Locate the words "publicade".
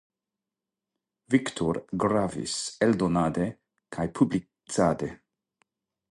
4.21-5.11